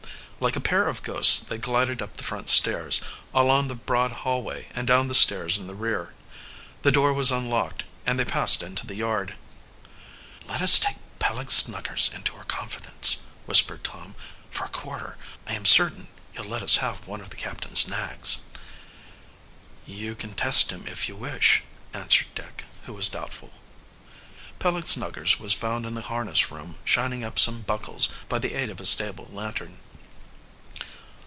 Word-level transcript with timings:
Like 0.43 0.55
a 0.55 0.59
pair 0.59 0.87
of 0.87 1.03
ghosts 1.03 1.39
they 1.39 1.59
glided 1.59 2.01
up 2.01 2.15
the 2.17 2.23
front 2.23 2.49
stairs, 2.49 2.99
along 3.31 3.67
the 3.67 3.75
broad 3.75 4.11
hallway, 4.25 4.69
and 4.73 4.87
down 4.87 5.07
the 5.07 5.13
stairs 5.13 5.59
in 5.59 5.67
the 5.67 5.75
rear. 5.75 6.13
The 6.81 6.91
door 6.91 7.13
was 7.13 7.29
unlocked, 7.31 7.83
and 8.07 8.17
they 8.17 8.25
passed 8.25 8.63
into 8.63 8.87
the 8.87 8.95
yard. 8.95 9.35
"Let 10.47 10.63
us 10.63 10.79
take 10.79 10.95
Peleg 11.19 11.51
Snuggers 11.51 12.09
into 12.11 12.35
our 12.35 12.43
confidence," 12.45 13.21
whispered 13.45 13.83
Tom. 13.83 14.15
"For 14.49 14.63
a 14.63 14.69
quarter 14.69 15.15
I 15.45 15.53
am 15.53 15.63
certain 15.63 16.07
he'll 16.33 16.45
let 16.45 16.63
us 16.63 16.77
have 16.77 17.05
one 17.07 17.21
of 17.21 17.29
the 17.29 17.35
captain's 17.37 17.87
nags." 17.87 18.39
"You 19.85 20.15
can 20.15 20.33
test 20.33 20.71
him 20.71 20.87
if 20.87 21.07
you 21.07 21.15
wish," 21.15 21.61
answered 21.93 22.33
Dick, 22.33 22.63
who 22.87 22.93
was 22.93 23.09
doubtful. 23.09 23.51
Peleg 24.57 24.87
Snuggers 24.87 25.39
was 25.39 25.53
found 25.53 25.85
in 25.85 25.93
the 25.93 26.01
harness 26.09 26.49
room 26.49 26.79
shining 26.83 27.23
up 27.23 27.37
some 27.37 27.61
buckles 27.61 28.09
by 28.27 28.39
the 28.39 28.55
aid 28.55 28.71
of 28.71 28.79
a 28.79 28.87
stable 28.87 29.27
lantern. 29.29 29.79